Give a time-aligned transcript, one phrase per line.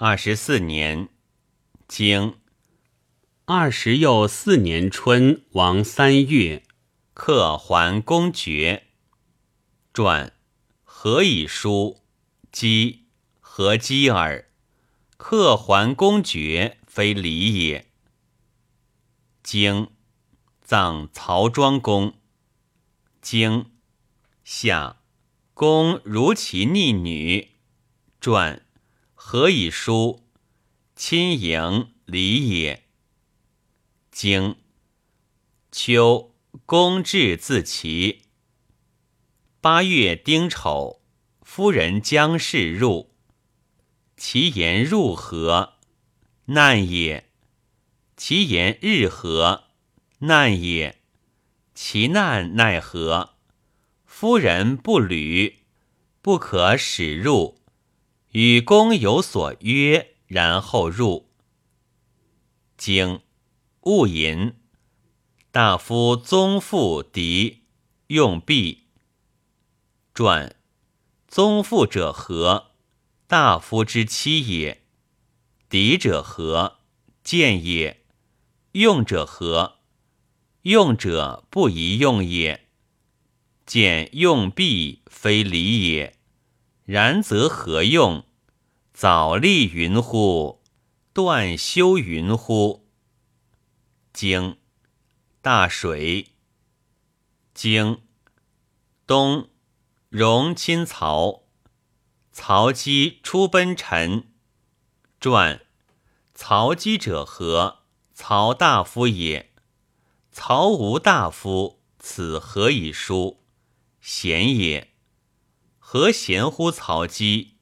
[0.00, 1.08] 二十四年，
[1.88, 2.38] 经
[3.46, 6.62] 二十又四年春，王三月，
[7.14, 8.84] 克还公爵。
[9.92, 10.32] 传
[10.84, 11.98] 何以书？
[12.52, 13.06] 姬
[13.40, 14.48] 何姬耳？
[15.16, 17.90] 克还公爵，非礼也。
[19.42, 19.90] 经
[20.62, 22.14] 葬曹庄公。
[23.20, 23.72] 经
[24.44, 25.00] 夏，
[25.54, 27.56] 公如其逆女。
[28.20, 28.64] 传
[29.20, 30.24] 何以书？
[30.94, 32.84] 亲迎礼也。
[34.12, 34.56] 经
[35.72, 38.22] 秋，公至自齐。
[39.60, 41.02] 八月丁丑，
[41.42, 43.12] 夫人将氏入。
[44.16, 45.74] 其言入何？
[46.46, 47.28] 难也。
[48.16, 49.64] 其言日何？
[50.20, 51.02] 难也。
[51.74, 53.34] 其难奈何？
[54.06, 55.64] 夫人不履，
[56.22, 57.58] 不可使入。
[58.40, 61.28] 与公有所约，然后入。
[62.76, 63.20] 经
[63.80, 64.54] 勿淫。
[65.50, 67.64] 大夫宗父敌
[68.06, 68.84] 用币。
[70.14, 70.54] 传
[71.26, 72.70] 宗父者何？
[73.26, 74.84] 大夫之妻也。
[75.68, 76.78] 敌者何？
[77.24, 78.04] 见也。
[78.70, 79.78] 用者何？
[80.62, 82.68] 用者不宜用也。
[83.66, 86.16] 见用币非礼也。
[86.84, 88.24] 然则何用？
[89.00, 90.60] 早立云乎？
[91.12, 92.88] 断休云乎？
[94.12, 94.58] 经
[95.40, 96.32] 大水。
[97.54, 98.02] 经
[99.06, 99.50] 东。
[100.08, 101.44] 荣亲曹，
[102.32, 104.32] 曹姬出奔陈。
[105.20, 105.64] 传
[106.34, 107.84] 曹姬者何？
[108.12, 109.54] 曹大夫也。
[110.32, 113.44] 曹无大夫，此何以书？
[114.00, 114.92] 贤也。
[115.78, 117.57] 何贤乎曹姬？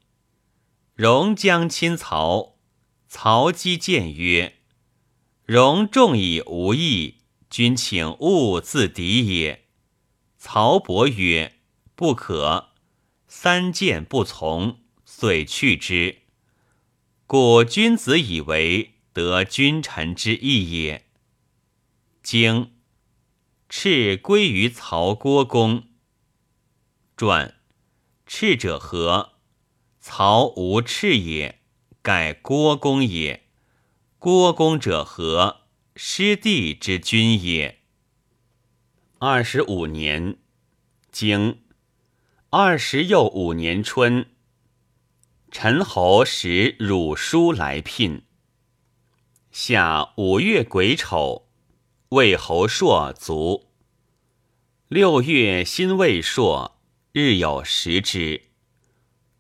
[0.97, 2.57] 荣将亲曹，
[3.07, 4.61] 曹姬见曰
[5.45, 7.19] ：“荣重以无义，
[7.51, 9.67] 君请勿自敌也。”
[10.37, 11.53] 曹伯曰。
[11.95, 12.73] 不可，
[13.27, 16.25] 三谏不从，遂去之。
[17.27, 21.07] 故君子以为得君臣之义也。
[22.23, 22.75] 经
[23.71, 25.85] 赤归于曹郭公。
[27.17, 27.55] 传
[28.27, 29.36] 赤者何？
[30.09, 31.59] 曹无赤也，
[32.01, 33.43] 盖郭公也。
[34.21, 35.63] 郭公者何？
[35.97, 37.81] 师弟之君也。
[39.19, 40.37] 二十五年，
[41.11, 41.59] 经。
[42.51, 44.31] 二十又五年春，
[45.51, 48.23] 陈侯使汝书来聘。
[49.51, 51.49] 夏五月癸丑，
[52.11, 53.73] 魏侯朔卒。
[54.87, 56.81] 六月辛未朔，
[57.11, 58.46] 日有食之。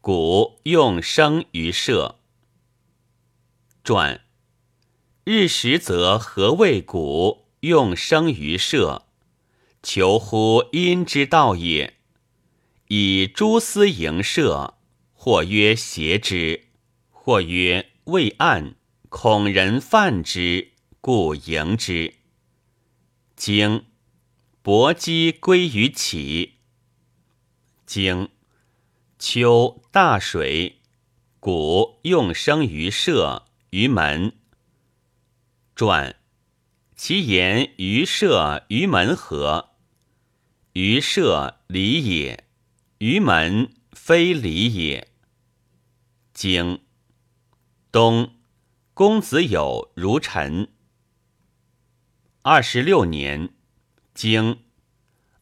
[0.06, 2.20] 谷用生于社。
[3.82, 4.24] 传
[5.24, 9.08] 日食则何谓谷用生于社？
[9.82, 11.94] 求乎阴之道也。
[12.86, 14.78] 以蛛丝营射，
[15.12, 16.68] 或曰邪之，
[17.10, 18.76] 或曰未暗，
[19.08, 22.14] 恐人犯之，故迎之。
[23.34, 23.86] 经
[24.62, 26.52] 伯姬归于起。
[27.84, 28.28] 经
[29.18, 30.82] 秋大水，
[31.40, 34.36] 谷用生于社于门。
[35.74, 36.16] 传
[36.94, 39.70] 其言于社于门何？
[40.74, 42.44] 于社礼也。
[42.98, 45.08] 于门非礼也。
[46.34, 46.82] 经
[47.90, 48.34] 冬，
[48.92, 50.68] 公子有如臣。
[52.42, 53.54] 二十六年，
[54.12, 54.62] 经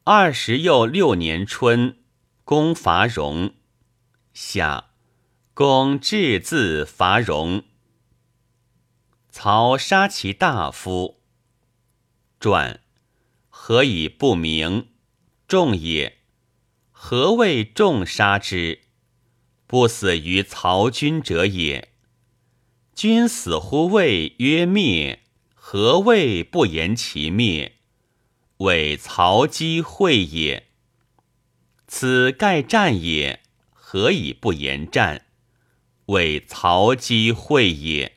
[0.04, 1.98] 二十又六年春，
[2.44, 3.54] 公伐戎。
[4.36, 4.90] 夏，
[5.54, 7.62] 公至自伐戎。
[9.30, 11.20] 曹杀其大夫。
[12.40, 12.80] 传
[13.48, 14.88] 何以不明？
[15.46, 16.18] 众也。
[16.90, 18.80] 何谓众杀之？
[19.68, 21.92] 不死于曹军者也。
[22.92, 25.22] 君死乎魏曰灭，
[25.54, 27.76] 何谓不言其灭？
[28.56, 30.66] 谓曹姬会也。
[31.86, 33.43] 此盖战也，
[33.94, 35.24] 何以不言战？
[36.06, 38.16] 谓曹姬会也。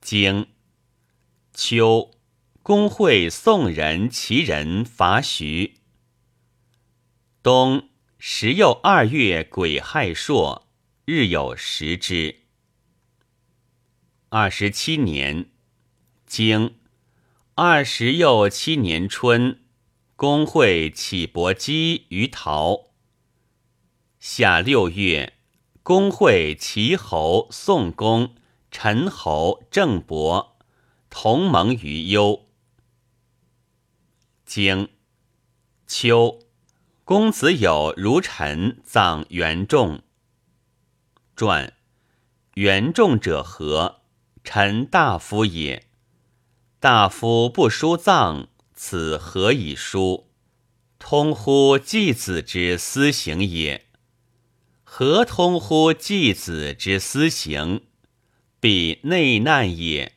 [0.00, 0.46] 经
[1.52, 2.12] 秋，
[2.62, 5.78] 公会宋人、齐人伐徐。
[7.42, 10.68] 冬十又二月癸亥朔，
[11.04, 12.42] 日有食之。
[14.28, 15.50] 二十七年，
[16.24, 16.76] 经
[17.56, 19.64] 二十又七年春，
[20.14, 22.86] 公会启伯姬于陶。
[24.18, 25.34] 夏六月，
[25.82, 28.34] 公会齐侯、宋公、
[28.70, 30.56] 陈侯、郑伯
[31.10, 32.46] 同盟于幽。
[34.46, 34.88] 经
[35.86, 36.40] 秋，
[37.04, 40.02] 公子有如臣葬元仲。
[41.36, 41.74] 传
[42.54, 44.00] 元仲者何？
[44.42, 45.88] 臣大夫也。
[46.80, 50.30] 大夫不书葬，此何以书？
[50.98, 53.85] 通乎继子之私行也。
[54.98, 57.82] 何通乎继子之私行？
[58.58, 60.14] 必内难也。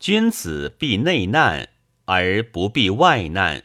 [0.00, 1.68] 君子必内难
[2.06, 3.62] 而不必外难。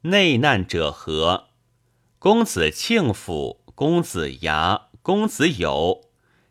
[0.00, 1.50] 内难者何？
[2.18, 6.10] 公子庆府、公子牙、公子友，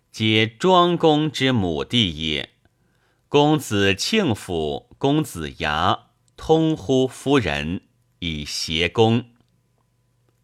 [0.09, 2.51] 皆庄公之母弟也。
[3.27, 6.05] 公子庆府、公子牙
[6.37, 7.81] 通乎夫人，
[8.19, 9.25] 以协公。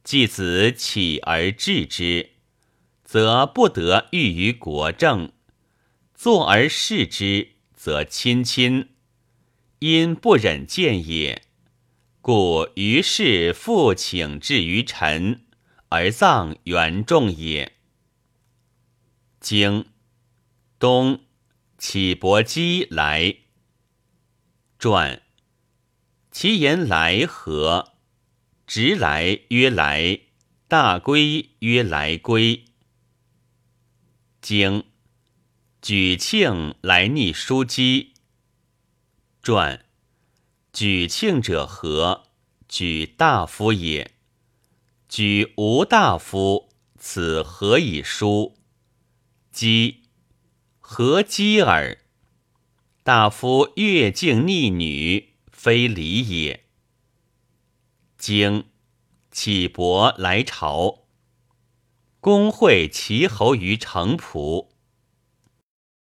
[0.03, 2.31] 继子起而治之，
[3.03, 5.31] 则不得欲于国政；
[6.13, 8.89] 坐而视之，则亲亲。
[9.79, 11.43] 因不忍见也，
[12.21, 15.45] 故于是复请至于臣，
[15.89, 17.73] 而葬元仲也。
[19.39, 19.85] 经
[20.77, 21.21] 东。
[21.83, 23.37] 启伯姬来
[24.77, 25.23] 传，
[26.29, 27.93] 其言来何？
[28.73, 30.21] 直来曰来，
[30.69, 32.63] 大归曰来归。
[34.39, 34.85] 经
[35.81, 38.13] 举庆来逆叔姬
[39.43, 39.83] 传，
[40.71, 42.29] 举庆者何？
[42.69, 44.13] 举大夫也。
[45.09, 48.57] 举无大夫，此何以书？
[49.51, 50.03] 姬。
[50.79, 51.97] 何讥耳？
[53.03, 56.67] 大夫越境逆女，非礼也。
[58.21, 58.65] 经
[59.31, 61.05] 启伯来朝，
[62.19, 64.69] 公会齐侯于城濮。